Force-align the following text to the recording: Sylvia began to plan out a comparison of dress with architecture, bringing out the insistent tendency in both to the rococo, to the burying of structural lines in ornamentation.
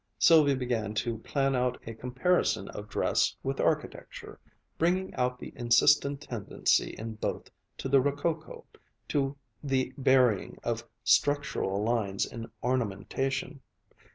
Sylvia 0.17 0.55
began 0.55 0.95
to 0.95 1.19
plan 1.19 1.55
out 1.55 1.79
a 1.85 1.93
comparison 1.93 2.69
of 2.69 2.89
dress 2.89 3.35
with 3.43 3.59
architecture, 3.59 4.39
bringing 4.79 5.13
out 5.13 5.37
the 5.37 5.53
insistent 5.55 6.21
tendency 6.21 6.95
in 6.97 7.13
both 7.17 7.51
to 7.77 7.87
the 7.87 8.01
rococo, 8.01 8.65
to 9.09 9.37
the 9.63 9.93
burying 9.99 10.57
of 10.63 10.83
structural 11.03 11.83
lines 11.83 12.25
in 12.25 12.49
ornamentation. 12.63 13.61